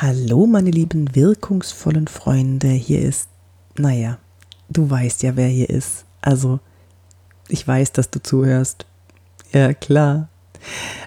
[0.00, 2.68] Hallo, meine lieben wirkungsvollen Freunde.
[2.68, 3.28] Hier ist,
[3.76, 4.18] naja,
[4.68, 6.04] du weißt ja, wer hier ist.
[6.22, 6.60] Also,
[7.48, 8.86] ich weiß, dass du zuhörst.
[9.52, 10.28] Ja, klar.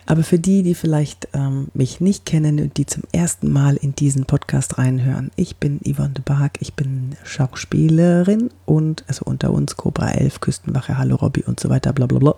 [0.08, 3.96] Aber für die, die vielleicht ähm, mich nicht kennen und die zum ersten Mal in
[3.96, 9.78] diesen Podcast reinhören, ich bin Yvonne de Barg, ich bin Schauspielerin und, also unter uns
[9.78, 12.36] Cobra 11, Küstenwache, Hallo Robby und so weiter, bla bla bla.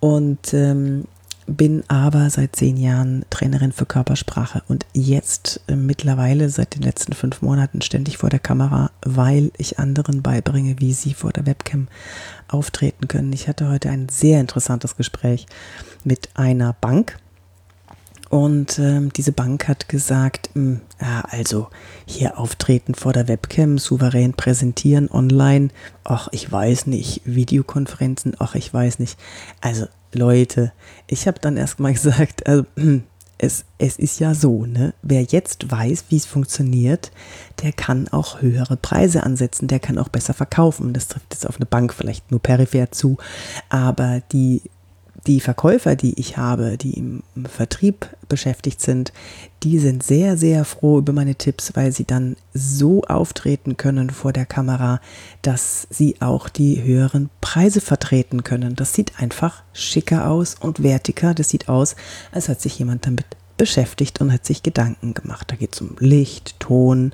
[0.00, 1.06] Und ähm,
[1.46, 7.12] bin aber seit zehn Jahren Trainerin für Körpersprache und jetzt äh, mittlerweile seit den letzten
[7.12, 11.88] fünf Monaten ständig vor der Kamera, weil ich anderen beibringe, wie sie vor der Webcam
[12.48, 13.32] auftreten können.
[13.32, 15.46] Ich hatte heute ein sehr interessantes Gespräch
[16.04, 17.18] mit einer Bank.
[18.28, 21.68] Und ähm, diese Bank hat gesagt, mh, hm, ja, also
[22.06, 25.68] hier auftreten vor der Webcam, souverän präsentieren online,
[26.02, 29.16] ach, ich weiß nicht, Videokonferenzen, ach, ich weiß nicht.
[29.60, 29.86] Also
[30.16, 30.72] Leute,
[31.06, 32.64] ich habe dann erstmal gesagt, also,
[33.38, 34.94] es, es ist ja so, ne?
[35.02, 37.12] Wer jetzt weiß, wie es funktioniert,
[37.62, 40.94] der kann auch höhere Preise ansetzen, der kann auch besser verkaufen.
[40.94, 43.18] Das trifft jetzt auf eine Bank vielleicht nur peripher zu,
[43.68, 44.62] aber die
[45.26, 49.12] die Verkäufer, die ich habe, die im Vertrieb beschäftigt sind,
[49.62, 54.32] die sind sehr, sehr froh über meine Tipps, weil sie dann so auftreten können vor
[54.32, 55.00] der Kamera,
[55.42, 58.76] dass sie auch die höheren Preise vertreten können.
[58.76, 61.34] Das sieht einfach schicker aus und wertiger.
[61.34, 61.96] Das sieht aus,
[62.32, 65.50] als hat sich jemand damit beschäftigt und hat sich Gedanken gemacht.
[65.50, 67.12] Da geht es um Licht, Ton,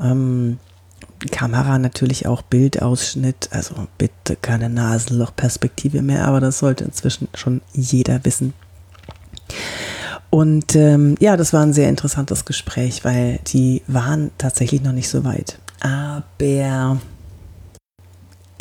[0.00, 0.58] ähm,
[1.28, 8.24] Kamera natürlich auch Bildausschnitt, also bitte keine Nasenlochperspektive mehr, aber das sollte inzwischen schon jeder
[8.24, 8.54] wissen.
[10.30, 15.08] Und ähm, ja, das war ein sehr interessantes Gespräch, weil die waren tatsächlich noch nicht
[15.08, 15.58] so weit.
[15.80, 16.98] Aber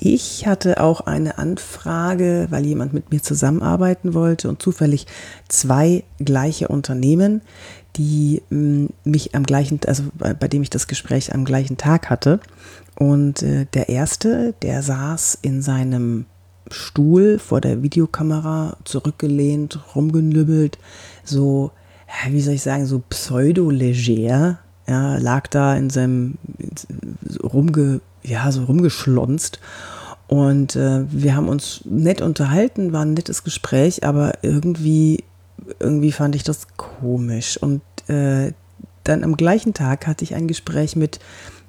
[0.03, 5.05] ich hatte auch eine Anfrage, weil jemand mit mir zusammenarbeiten wollte und zufällig
[5.47, 7.43] zwei gleiche Unternehmen,
[7.97, 12.09] die mm, mich am gleichen, also bei, bei, dem ich das Gespräch am gleichen Tag
[12.09, 12.39] hatte.
[12.97, 16.25] Und äh, der erste, der saß in seinem
[16.71, 20.79] Stuhl vor der Videokamera zurückgelehnt, rumgenübbelt,
[21.23, 21.69] so,
[22.27, 24.57] wie soll ich sagen, so pseudo-leger,
[24.91, 26.35] ja, lag da in seinem,
[27.41, 29.59] rumge, ja, so rumgeschlonzt.
[30.27, 35.23] Und äh, wir haben uns nett unterhalten, war ein nettes Gespräch, aber irgendwie
[35.79, 37.57] irgendwie fand ich das komisch.
[37.57, 38.51] Und äh,
[39.03, 41.19] dann am gleichen Tag hatte ich ein Gespräch mit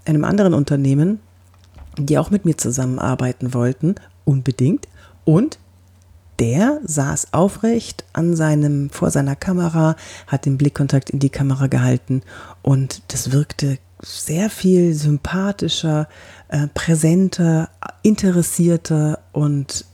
[0.05, 1.21] einem anderen Unternehmen,
[1.99, 3.95] die auch mit mir zusammenarbeiten wollten,
[4.25, 4.89] unbedingt.
[5.25, 5.59] Und
[6.43, 9.95] der saß aufrecht an seinem, vor seiner Kamera,
[10.27, 12.23] hat den Blickkontakt in die Kamera gehalten
[12.63, 16.09] und das wirkte sehr viel sympathischer,
[16.49, 17.69] äh, präsenter,
[18.03, 19.85] interessierter und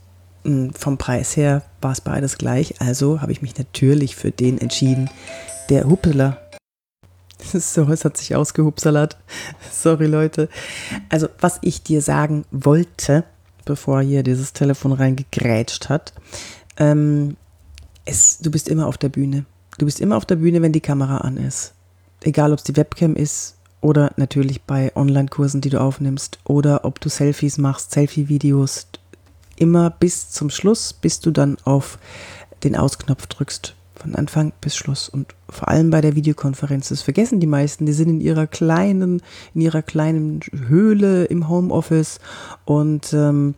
[0.43, 4.57] hm, vom Preis her war es beides gleich, also habe ich mich natürlich für den
[4.57, 5.07] entschieden,
[5.69, 6.41] der Huppeler.
[7.53, 9.15] So, es hat sich ausgehupsalert.
[9.71, 10.49] Sorry, Leute.
[11.07, 13.23] Also, was ich dir sagen wollte,
[13.69, 16.13] bevor hier dieses Telefon reingegrätscht hat,
[16.77, 17.37] ähm,
[18.03, 19.45] es, du bist immer auf der Bühne.
[19.77, 21.73] Du bist immer auf der Bühne, wenn die Kamera an ist.
[22.21, 26.99] Egal, ob es die Webcam ist oder natürlich bei Online-Kursen, die du aufnimmst oder ob
[26.99, 28.87] du Selfies machst, Selfie-Videos,
[29.55, 31.99] immer bis zum Schluss, bis du dann auf
[32.63, 33.75] den Ausknopf drückst.
[33.99, 35.09] Von Anfang bis Schluss.
[35.09, 39.21] Und vor allem bei der Videokonferenz, das vergessen die meisten, die sind in ihrer kleinen,
[39.53, 42.19] in ihrer kleinen Höhle im Homeoffice
[42.65, 43.55] und ähm,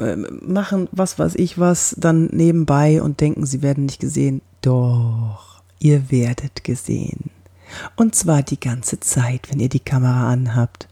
[0.00, 4.42] äh, machen was weiß ich was dann nebenbei und denken, sie werden nicht gesehen.
[4.60, 7.30] Doch, ihr werdet gesehen.
[7.96, 10.88] Und zwar die ganze Zeit, wenn ihr die Kamera anhabt.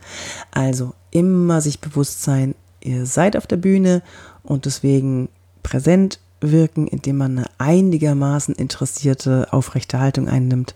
[0.51, 4.03] Also immer sich bewusst sein, ihr seid auf der Bühne
[4.43, 5.29] und deswegen
[5.63, 10.75] präsent wirken, indem man eine einigermaßen interessierte, aufrechte Haltung einnimmt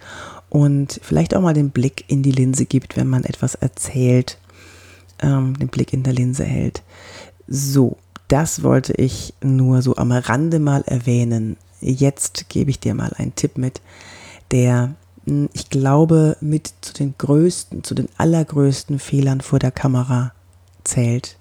[0.49, 4.39] und vielleicht auch mal den Blick in die Linse gibt, wenn man etwas erzählt,
[5.21, 6.83] ähm, den Blick in der Linse hält.
[7.49, 7.97] So,
[8.29, 11.57] das wollte ich nur so am Rande mal erwähnen.
[11.81, 13.81] Jetzt gebe ich dir mal einen Tipp mit,
[14.51, 14.95] der
[15.27, 20.33] hm, ich glaube mit zu den größten, zu den allergrößten Fehlern vor der Kamera
[20.85, 21.37] zählt,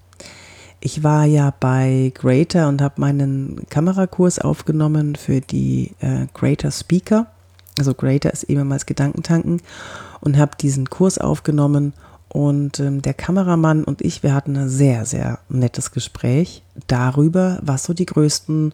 [0.86, 7.26] ich war ja bei Greater und habe meinen Kamerakurs aufgenommen für die äh, Greater Speaker.
[7.80, 9.64] Also Greater ist ehemals Gedankentanken
[10.22, 11.94] und habe diesen Kurs aufgenommen
[12.30, 17.86] und ähm, der Kameramann und ich, wir hatten ein sehr, sehr nettes Gespräch darüber, was
[17.86, 18.72] so die größten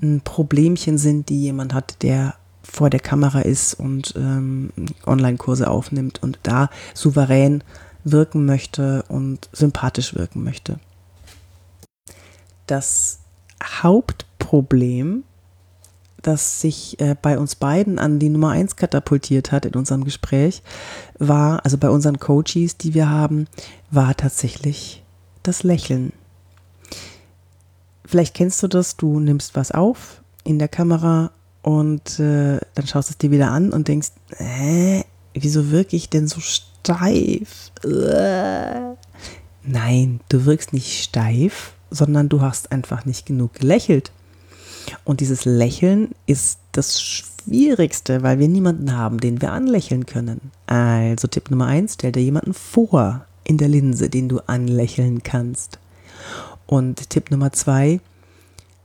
[0.00, 4.70] äh, Problemchen sind, die jemand hat, der vor der Kamera ist und ähm,
[5.06, 7.62] Online-Kurse aufnimmt und da souverän
[8.02, 10.80] wirken möchte und sympathisch wirken möchte
[12.70, 13.20] das
[13.62, 15.24] Hauptproblem
[16.22, 20.62] das sich äh, bei uns beiden an die Nummer eins katapultiert hat in unserem Gespräch,
[21.18, 23.46] war, also bei unseren Coaches, die wir haben,
[23.90, 25.02] war tatsächlich
[25.42, 26.12] das Lächeln.
[28.04, 31.30] Vielleicht kennst du das, du nimmst was auf in der Kamera
[31.62, 35.02] und äh, dann schaust du es dir wieder an und denkst, äh,
[35.34, 37.70] wieso wirke ich denn so steif?
[37.84, 38.94] Äh.
[39.62, 44.12] Nein, du wirkst nicht steif, sondern du hast einfach nicht genug gelächelt.
[45.04, 50.50] Und dieses Lächeln ist das Schwierigste, weil wir niemanden haben, den wir anlächeln können.
[50.66, 55.78] Also Tipp Nummer eins, stell dir jemanden vor in der Linse, den du anlächeln kannst.
[56.66, 58.00] Und Tipp Nummer zwei,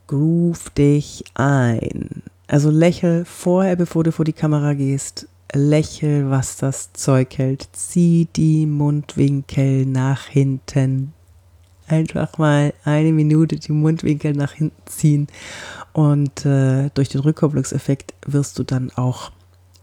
[0.07, 2.23] groove dich ein.
[2.47, 5.27] Also lächel vorher, bevor du vor die Kamera gehst.
[5.53, 7.67] Lächel, was das Zeug hält.
[7.73, 11.13] Zieh die Mundwinkel nach hinten.
[11.87, 15.27] Einfach mal eine Minute die Mundwinkel nach hinten ziehen.
[15.93, 19.31] Und äh, durch den Rückkopplungseffekt wirst du dann auch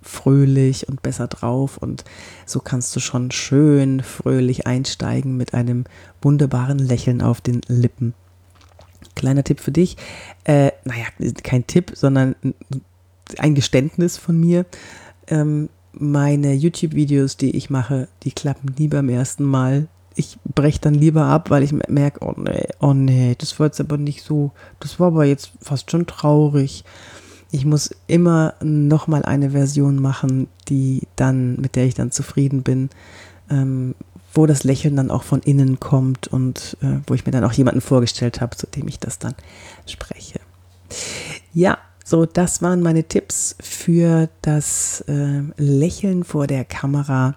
[0.03, 1.79] fröhlich und besser drauf.
[1.79, 2.05] Und
[2.45, 5.85] so kannst du schon schön fröhlich einsteigen mit einem
[6.21, 8.15] wunderbaren Lächeln auf den Lippen.
[9.15, 9.97] Kleiner Tipp für dich.
[10.45, 11.07] Äh, naja,
[11.43, 12.35] kein Tipp, sondern
[13.39, 14.67] ein Geständnis von mir.
[15.29, 19.89] Ähm, meine YouTube-Videos, die ich mache, die klappen nie beim ersten Mal.
[20.15, 23.81] Ich breche dann lieber ab, weil ich merke, oh nee, oh nee, das war jetzt
[23.81, 26.85] aber nicht so, das war aber jetzt fast schon traurig.
[27.51, 32.89] Ich muss immer nochmal eine Version machen, die dann, mit der ich dann zufrieden bin,
[33.51, 33.95] ähm,
[34.35, 37.53] wo das Lächeln dann auch von innen kommt und äh, wo ich mir dann auch
[37.53, 39.35] jemanden vorgestellt habe, zu dem ich das dann
[39.87, 40.41] spreche.
[41.53, 47.37] Ja, so, das waren meine Tipps für das äh, Lächeln vor der Kamera.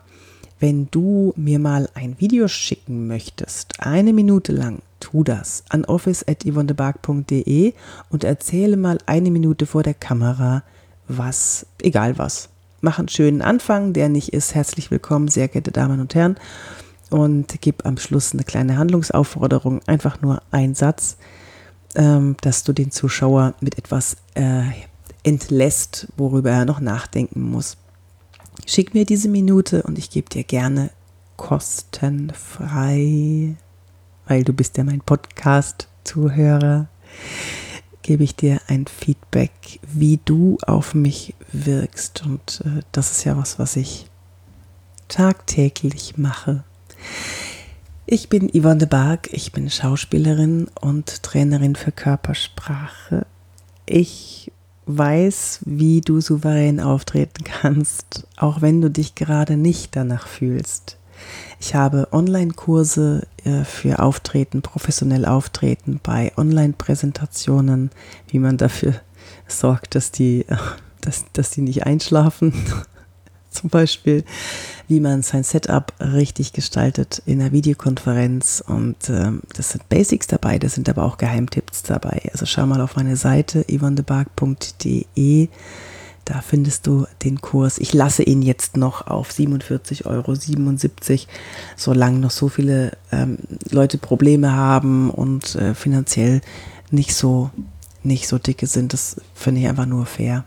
[0.66, 7.74] Wenn du mir mal ein Video schicken möchtest, eine Minute lang, tu das an office.yvonnebark.de
[8.10, 10.64] und erzähle mal eine Minute vor der Kamera,
[11.08, 12.50] was, egal was.
[12.82, 14.56] Mach einen schönen Anfang, der nicht ist.
[14.56, 16.36] Herzlich willkommen, sehr geehrte Damen und Herren
[17.12, 21.18] und gib am Schluss eine kleine Handlungsaufforderung, einfach nur ein Satz,
[21.94, 24.64] ähm, dass du den Zuschauer mit etwas äh,
[25.22, 27.78] entlässt, worüber er noch nachdenken muss.
[28.66, 30.90] Schick mir diese Minute und ich gebe dir gerne
[31.38, 32.36] kostenfrei,
[34.28, 36.88] weil du bist ja mein Podcast-Zuhörer,
[38.02, 42.24] gebe ich dir ein Feedback, wie du auf mich wirkst.
[42.26, 44.08] Und äh, das ist ja was, was ich
[45.08, 46.64] tagtäglich mache.
[48.08, 53.26] Ich bin Yvonne de Barg, ich bin Schauspielerin und Trainerin für Körpersprache.
[53.88, 54.52] Ich
[54.86, 60.98] weiß, wie du souverän auftreten kannst, auch wenn du dich gerade nicht danach fühlst.
[61.60, 67.90] Ich habe Online-Kurse äh, für Auftreten, professionell Auftreten bei Online-Präsentationen,
[68.28, 68.94] wie man dafür
[69.48, 70.46] sorgt, dass die,
[71.02, 72.54] dass, dass die nicht einschlafen
[73.56, 74.24] zum Beispiel,
[74.88, 78.64] wie man sein Setup richtig gestaltet in einer Videokonferenz.
[78.66, 82.30] Und ähm, das sind Basics dabei, das sind aber auch Geheimtipps dabei.
[82.32, 85.50] Also schau mal auf meine Seite yvonnebark.de.
[86.26, 87.78] Da findest du den Kurs.
[87.78, 90.36] Ich lasse ihn jetzt noch auf 47,77 Euro,
[91.76, 93.38] solange noch so viele ähm,
[93.70, 96.42] Leute Probleme haben und äh, finanziell
[96.90, 97.52] nicht so,
[98.02, 98.94] nicht so dicke sind.
[98.94, 100.46] Das finde ich einfach nur fair.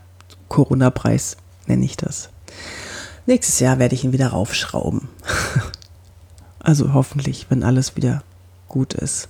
[0.49, 2.29] Corona-Preis nenne ich das.
[3.29, 5.07] Nächstes Jahr werde ich ihn wieder raufschrauben.
[6.59, 8.23] also hoffentlich, wenn alles wieder
[8.67, 9.29] gut ist.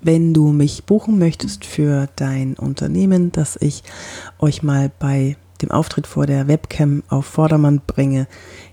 [0.00, 3.84] Wenn du mich buchen möchtest für dein Unternehmen, dass ich
[4.40, 8.26] euch mal bei dem Auftritt vor der Webcam auf Vordermann bringe,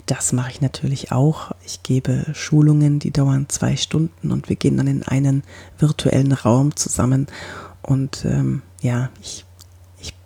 [0.08, 1.52] das mache ich natürlich auch.
[1.64, 5.44] Ich gebe Schulungen, die dauern zwei Stunden und wir gehen dann in einen
[5.78, 7.28] virtuellen Raum zusammen.
[7.84, 9.46] Und ähm, ja, ich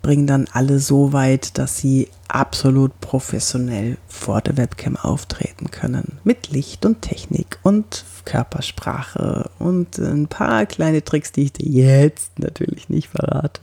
[0.02, 6.18] ich bringe dann alle so weit, dass sie absolut professionell vor der Webcam auftreten können.
[6.24, 12.40] Mit Licht und Technik und Körpersprache und ein paar kleine Tricks, die ich dir jetzt
[12.40, 13.60] natürlich nicht verrate.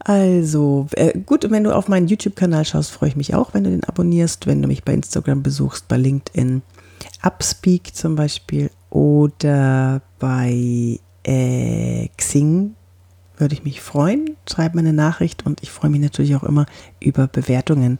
[0.00, 3.70] Also, äh, gut, wenn du auf meinen YouTube-Kanal schaust, freue ich mich auch, wenn du
[3.70, 6.62] den abonnierst, wenn du mich bei Instagram besuchst, bei LinkedIn,
[7.22, 12.74] Upspeak zum Beispiel oder bei äh, Xing
[13.36, 14.36] würde ich mich freuen.
[14.48, 16.66] Schreib mir eine Nachricht und ich freue mich natürlich auch immer
[17.00, 17.98] über Bewertungen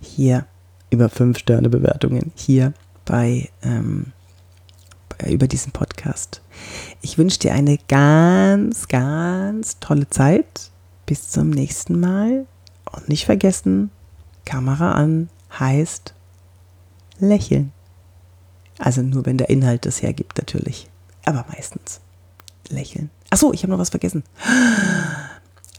[0.00, 0.46] hier,
[0.90, 2.72] über 5-Sterne-Bewertungen hier
[3.04, 4.12] bei, ähm,
[5.26, 6.42] über diesen Podcast.
[7.02, 10.70] Ich wünsche dir eine ganz, ganz tolle Zeit.
[11.06, 12.46] Bis zum nächsten Mal.
[12.92, 13.90] Und nicht vergessen,
[14.44, 16.14] Kamera an heißt
[17.18, 17.72] lächeln.
[18.78, 20.88] Also nur wenn der Inhalt das hergibt natürlich.
[21.24, 22.00] Aber meistens
[22.68, 23.10] lächeln.
[23.30, 24.24] Achso, ich habe noch was vergessen.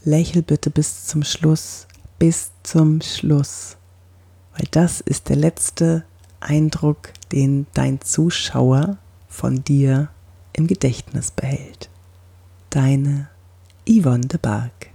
[0.04, 1.86] lächel bitte bis zum Schluss,
[2.18, 3.76] bis zum Schluss,
[4.56, 6.04] weil das ist der letzte
[6.40, 10.08] Eindruck, den dein Zuschauer von dir
[10.52, 11.90] im Gedächtnis behält.
[12.70, 13.28] Deine
[13.88, 14.89] Yvonne de Barg.